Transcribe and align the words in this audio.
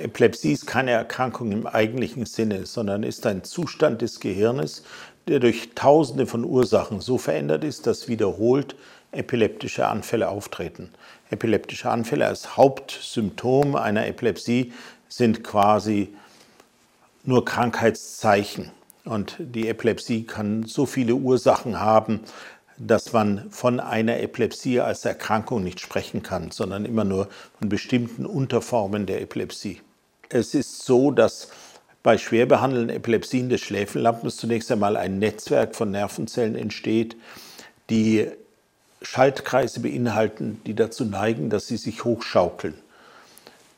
Epilepsie 0.00 0.52
ist 0.52 0.66
keine 0.66 0.92
Erkrankung 0.92 1.52
im 1.52 1.66
eigentlichen 1.66 2.26
Sinne, 2.26 2.66
sondern 2.66 3.02
ist 3.02 3.26
ein 3.26 3.44
Zustand 3.44 4.02
des 4.02 4.20
Gehirnes, 4.20 4.82
der 5.28 5.40
durch 5.40 5.70
tausende 5.74 6.26
von 6.26 6.44
Ursachen 6.44 7.00
so 7.00 7.18
verändert 7.18 7.64
ist, 7.64 7.86
dass 7.86 8.08
wiederholt 8.08 8.74
epileptische 9.12 9.86
Anfälle 9.86 10.28
auftreten. 10.28 10.90
Epileptische 11.30 11.90
Anfälle 11.90 12.26
als 12.26 12.56
Hauptsymptom 12.56 13.76
einer 13.76 14.06
Epilepsie 14.06 14.72
sind 15.08 15.44
quasi 15.44 16.14
nur 17.24 17.44
Krankheitszeichen. 17.44 18.70
Und 19.04 19.36
die 19.38 19.68
Epilepsie 19.68 20.24
kann 20.24 20.64
so 20.64 20.86
viele 20.86 21.14
Ursachen 21.14 21.80
haben, 21.80 22.20
dass 22.78 23.12
man 23.12 23.50
von 23.50 23.78
einer 23.78 24.20
Epilepsie 24.20 24.80
als 24.80 25.04
Erkrankung 25.04 25.62
nicht 25.62 25.80
sprechen 25.80 26.22
kann, 26.22 26.50
sondern 26.50 26.84
immer 26.84 27.04
nur 27.04 27.28
von 27.58 27.68
bestimmten 27.68 28.24
Unterformen 28.24 29.06
der 29.06 29.20
Epilepsie. 29.20 29.80
Es 30.32 30.54
ist 30.54 30.84
so, 30.84 31.10
dass 31.10 31.48
bei 32.04 32.16
schwer 32.16 32.46
behandelten 32.46 32.88
Epilepsien 32.88 33.48
des 33.48 33.60
Schläfenlappens 33.62 34.36
zunächst 34.36 34.70
einmal 34.70 34.96
ein 34.96 35.18
Netzwerk 35.18 35.74
von 35.74 35.90
Nervenzellen 35.90 36.54
entsteht, 36.54 37.16
die 37.90 38.28
Schaltkreise 39.02 39.80
beinhalten, 39.80 40.60
die 40.66 40.74
dazu 40.74 41.04
neigen, 41.04 41.50
dass 41.50 41.66
sie 41.66 41.76
sich 41.76 42.04
hochschaukeln, 42.04 42.74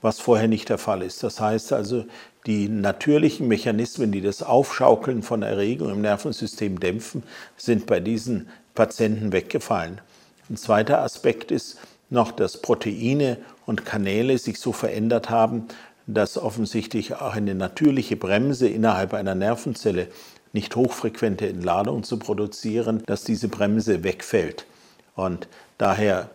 was 0.03 0.21
vorher 0.21 0.47
nicht 0.47 0.69
der 0.69 0.77
Fall 0.77 1.01
ist. 1.01 1.23
Das 1.23 1.41
heißt 1.41 1.73
also, 1.73 2.05
die 2.45 2.69
natürlichen 2.69 3.49
Mechanismen, 3.49 4.13
die 4.13 4.21
das 4.21 4.43
Aufschaukeln 4.43 5.23
von 5.23 5.43
Erregung 5.43 5.91
im 5.91 6.03
Nervensystem 6.03 6.79
dämpfen, 6.79 7.23
sind 7.57 7.87
bei 7.87 7.99
diesen 7.99 8.51
Patienten 8.75 9.33
weggefallen. 9.33 10.03
Ein 10.51 10.59
zweiter 10.59 11.01
Aspekt 11.01 11.51
ist 11.51 11.79
noch, 12.11 12.31
dass 12.31 12.61
Proteine 12.61 13.39
und 13.65 13.87
Kanäle 13.87 14.37
sich 14.37 14.59
so 14.59 14.73
verändert 14.73 15.31
haben, 15.31 15.69
dass 16.07 16.39
offensichtlich 16.39 17.15
auch 17.15 17.35
eine 17.35 17.55
natürliche 17.55 18.17
Bremse 18.17 18.69
innerhalb 18.69 19.15
einer 19.15 19.35
Nervenzelle, 19.35 20.09
nicht 20.53 20.77
hochfrequente 20.77 21.49
Entladung 21.49 22.03
zu 22.03 22.19
produzieren, 22.19 23.03
dass 23.07 23.25
diese 23.25 23.49
Bremse 23.49 24.05
wegfällt. 24.05 24.67
Und 25.15 25.49
daher 25.79 26.29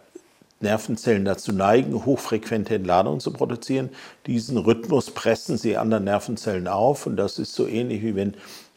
Nervenzellen 0.59 1.23
dazu 1.23 1.51
neigen, 1.51 2.05
hochfrequente 2.05 2.75
Entladung 2.75 3.19
zu 3.19 3.31
produzieren. 3.31 3.89
Diesen 4.25 4.57
Rhythmus 4.57 5.11
pressen 5.11 5.57
sie 5.57 5.77
anderen 5.77 6.05
Nervenzellen 6.05 6.67
auf 6.67 7.05
und 7.05 7.15
das 7.15 7.37
ist 7.37 7.53
so 7.53 7.67
ähnlich 7.67 8.01
wie 8.01 8.15
wenn 8.15 8.33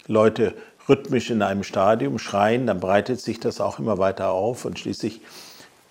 Leute 0.07 0.55
rhythmisch 0.89 1.31
in 1.31 1.41
einem 1.41 1.63
Stadium 1.63 2.19
schreien, 2.19 2.67
dann 2.67 2.81
breitet 2.81 3.21
sich 3.21 3.41
das 3.41 3.61
auch 3.61 3.79
immer 3.79 3.99
weiter 3.99 4.33
auf 4.33 4.65
und 4.65 4.79
schließlich 4.79 5.21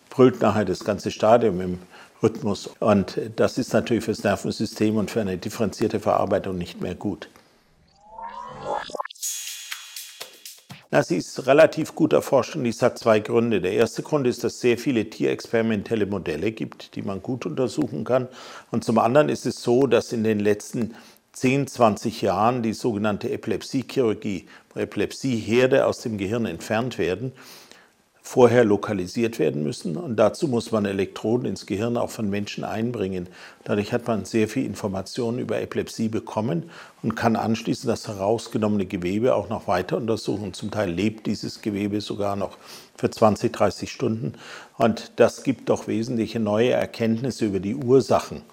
brüllt 0.10 0.42
nachher 0.42 0.66
das 0.66 0.84
ganze 0.84 1.10
Stadium 1.10 1.62
im 1.62 1.80
Rhythmus. 2.22 2.70
Und 2.80 3.20
das 3.36 3.58
ist 3.58 3.74
natürlich 3.74 4.04
für 4.04 4.12
das 4.12 4.24
Nervensystem 4.24 4.98
und 4.98 5.12
für 5.12 5.22
eine 5.22 5.38
differenzierte 5.38 6.00
Verarbeitung 6.00 6.58
nicht 6.58 6.82
mehr 6.82 6.96
gut. 6.96 7.30
Na, 10.92 11.04
sie 11.04 11.18
ist 11.18 11.46
relativ 11.46 11.94
gut 11.94 12.14
erforscht 12.14 12.56
und 12.56 12.64
dies 12.64 12.82
hat 12.82 12.98
zwei 12.98 13.20
Gründe. 13.20 13.62
Der 13.62 13.74
erste 13.74 14.02
Grund 14.02 14.26
ist, 14.26 14.44
dass 14.44 14.56
es 14.56 14.60
sehr 14.60 14.78
viele 14.78 15.08
tierexperimentelle 15.08 16.08
Modelle 16.08 16.52
gibt, 16.52 16.96
die 16.96 17.04
man 17.04 17.22
gut 17.22 17.46
untersuchen 17.46 18.04
kann. 18.06 18.28
Und 18.72 18.84
zum 18.84 18.98
anderen 18.98 19.30
ist 19.30 19.46
es 19.46 19.62
so, 19.62 19.86
dass 19.86 20.14
in 20.14 20.24
den 20.24 20.40
letzten 20.40 20.96
10, 21.34 21.68
20 21.68 22.24
Jahren 22.24 22.64
die 22.64 22.74
sogenannte 22.74 23.30
Epilepsiechirurgie, 23.30 24.48
wo 24.74 24.80
Epilepsieherde 24.80 25.86
aus 25.86 26.00
dem 26.02 26.18
Gehirn 26.18 26.48
entfernt 26.48 26.98
werden, 26.98 27.34
vorher 28.30 28.64
lokalisiert 28.64 29.40
werden 29.40 29.64
müssen. 29.64 29.98
Und 29.98 30.18
dazu 30.18 30.48
muss 30.48 30.72
man 30.72 30.86
Elektroden 30.86 31.48
ins 31.48 31.66
Gehirn 31.66 31.98
auch 31.98 32.12
von 32.12 32.30
Menschen 32.30 32.64
einbringen. 32.64 33.26
Dadurch 33.64 33.92
hat 33.92 34.06
man 34.06 34.24
sehr 34.24 34.48
viel 34.48 34.68
Informationen 34.68 35.40
über 35.40 35.60
Epilepsie 35.60 36.10
bekommen 36.10 36.70
und 37.02 37.16
kann 37.16 37.36
anschließend 37.36 37.90
das 37.90 38.08
herausgenommene 38.08 38.86
Gewebe 38.86 39.34
auch 39.34 39.50
noch 39.50 39.68
weiter 39.68 39.98
untersuchen. 39.98 40.54
Zum 40.54 40.70
Teil 40.70 40.92
lebt 40.92 41.26
dieses 41.26 41.64
Gewebe 41.64 42.02
sogar 42.02 42.36
noch 42.36 42.60
für 42.96 43.10
20, 43.10 43.52
30 43.52 43.92
Stunden. 43.92 44.34
Und 44.78 45.14
das 45.16 45.42
gibt 45.42 45.68
doch 45.70 45.88
wesentliche 45.88 46.40
neue 46.40 46.70
Erkenntnisse 46.70 47.48
über 47.48 47.60
die 47.60 47.74
Ursachen 47.74 48.44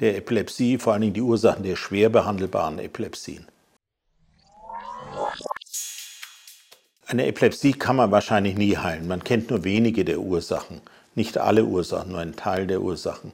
der 0.00 0.16
Epilepsie, 0.16 0.78
vor 0.78 0.94
allen 0.94 1.02
Dingen 1.02 1.12
die 1.12 1.20
Ursachen 1.20 1.62
der 1.62 1.76
schwer 1.76 2.08
behandelbaren 2.08 2.78
Epilepsien. 2.78 3.44
Eine 7.14 7.26
Epilepsie 7.26 7.74
kann 7.74 7.94
man 7.94 8.10
wahrscheinlich 8.10 8.56
nie 8.56 8.76
heilen. 8.76 9.06
Man 9.06 9.22
kennt 9.22 9.48
nur 9.48 9.62
wenige 9.62 10.04
der 10.04 10.18
Ursachen, 10.18 10.80
nicht 11.14 11.38
alle 11.38 11.64
Ursachen, 11.64 12.10
nur 12.10 12.18
einen 12.18 12.34
Teil 12.34 12.66
der 12.66 12.82
Ursachen. 12.82 13.30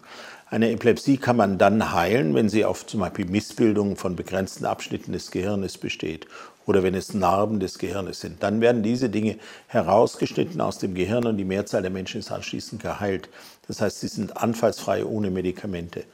Eine 0.50 0.70
Epilepsie 0.70 1.16
kann 1.16 1.38
man 1.38 1.56
dann 1.56 1.94
heilen, 1.94 2.34
wenn 2.34 2.50
sie 2.50 2.66
auf 2.66 2.86
zum 2.86 3.00
Beispiel 3.00 3.24
Missbildungen 3.24 3.96
von 3.96 4.16
begrenzten 4.16 4.66
Abschnitten 4.66 5.12
des 5.14 5.30
Gehirnes 5.30 5.78
besteht 5.78 6.26
oder 6.66 6.82
wenn 6.82 6.94
es 6.94 7.14
Narben 7.14 7.58
des 7.58 7.78
Gehirnes 7.78 8.20
sind. 8.20 8.42
Dann 8.42 8.60
werden 8.60 8.82
diese 8.82 9.08
Dinge 9.08 9.38
herausgeschnitten 9.69 10.60
aus 10.60 10.76
dem 10.76 10.94
Gehirn 10.94 11.24
und 11.24 11.38
die 11.38 11.46
Mehrzahl 11.46 11.80
der 11.80 11.90
Menschen 11.90 12.20
ist 12.20 12.30
anschließend 12.30 12.82
geheilt. 12.82 13.30
Das 13.66 13.80
heißt, 13.80 14.00
sie 14.00 14.08
sind 14.08 14.36
anfallsfrei 14.36 15.06
ohne 15.06 15.30
Medikamente. 15.30 16.04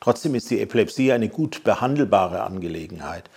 Trotzdem 0.00 0.34
ist 0.34 0.50
die 0.50 0.60
Epilepsie 0.60 1.10
eine 1.10 1.30
gut 1.30 1.64
behandelbare 1.64 2.42
Angelegenheit 2.42 3.30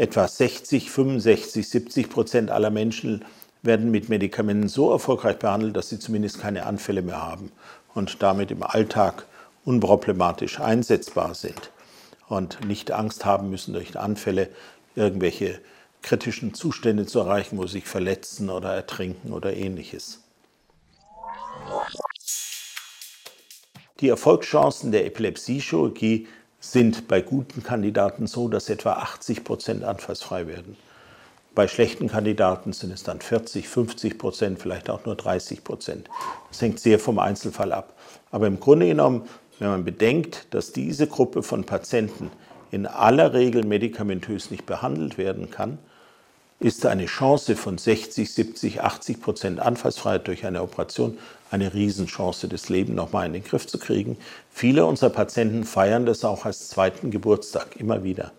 etwa 0.00 0.26
60, 0.26 0.90
65, 0.90 1.68
70 1.68 2.08
Prozent 2.08 2.50
aller 2.50 2.70
Menschen 2.70 3.22
werden 3.60 3.90
mit 3.90 4.08
Medikamenten 4.08 4.68
so 4.68 4.90
erfolgreich 4.90 5.38
behandelt, 5.38 5.76
dass 5.76 5.90
sie 5.90 5.98
zumindest 5.98 6.40
keine 6.40 6.64
Anfälle 6.64 7.02
mehr 7.02 7.20
haben 7.20 7.52
und 7.94 8.22
damit 8.22 8.50
im 8.50 8.62
Alltag 8.62 9.26
unproblematisch 9.66 10.58
einsetzbar 10.58 11.34
sind 11.34 11.70
und 12.28 12.64
nicht 12.66 12.92
Angst 12.92 13.26
haben 13.26 13.50
müssen, 13.50 13.74
durch 13.74 13.98
Anfälle 13.98 14.48
irgendwelche 14.94 15.60
kritischen 16.00 16.54
Zustände 16.54 17.04
zu 17.04 17.18
erreichen, 17.18 17.58
wo 17.58 17.66
sie 17.66 17.72
sich 17.72 17.86
verletzen 17.86 18.48
oder 18.48 18.72
ertrinken 18.72 19.34
oder 19.34 19.54
ähnliches. 19.54 20.20
Die 24.00 24.08
Erfolgschancen 24.08 24.92
der 24.92 25.04
Epilepsiechirurgie 25.04 26.26
sind 26.60 27.08
bei 27.08 27.22
guten 27.22 27.62
Kandidaten 27.62 28.26
so, 28.26 28.48
dass 28.48 28.68
etwa 28.68 28.92
80 28.92 29.44
Prozent 29.44 29.82
anfallsfrei 29.82 30.46
werden. 30.46 30.76
Bei 31.54 31.66
schlechten 31.66 32.08
Kandidaten 32.08 32.72
sind 32.72 32.92
es 32.92 33.02
dann 33.02 33.20
40, 33.20 33.66
50 33.66 34.18
Prozent, 34.18 34.60
vielleicht 34.60 34.88
auch 34.88 35.04
nur 35.04 35.16
30 35.16 35.64
Prozent. 35.64 36.08
Das 36.48 36.62
hängt 36.62 36.78
sehr 36.78 37.00
vom 37.00 37.18
Einzelfall 37.18 37.72
ab. 37.72 37.94
Aber 38.30 38.46
im 38.46 38.60
Grunde 38.60 38.86
genommen, 38.86 39.22
wenn 39.58 39.68
man 39.68 39.84
bedenkt, 39.84 40.46
dass 40.54 40.72
diese 40.72 41.06
Gruppe 41.06 41.42
von 41.42 41.64
Patienten 41.64 42.30
in 42.70 42.86
aller 42.86 43.34
Regel 43.34 43.64
medikamentös 43.64 44.50
nicht 44.50 44.64
behandelt 44.64 45.18
werden 45.18 45.50
kann, 45.50 45.78
ist 46.60 46.84
eine 46.84 47.06
Chance 47.06 47.56
von 47.56 47.78
60, 47.78 48.32
70, 48.32 48.82
80 48.82 49.20
Prozent 49.20 49.60
Anfallsfreiheit 49.60 50.28
durch 50.28 50.44
eine 50.44 50.62
Operation 50.62 51.18
eine 51.50 51.72
Riesenchance, 51.72 52.48
das 52.48 52.68
Leben 52.68 52.94
nochmal 52.94 53.26
in 53.26 53.32
den 53.32 53.42
Griff 53.42 53.66
zu 53.66 53.78
kriegen. 53.78 54.18
Viele 54.52 54.84
unserer 54.86 55.10
Patienten 55.10 55.64
feiern 55.64 56.06
das 56.06 56.22
auch 56.24 56.44
als 56.44 56.68
zweiten 56.68 57.10
Geburtstag 57.10 57.76
immer 57.76 58.04
wieder. 58.04 58.30